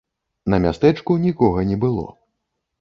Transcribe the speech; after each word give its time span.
На 0.53 0.59
мястэчку 0.63 1.19
нікога 1.27 1.69
не 1.73 1.81
было. 1.87 2.11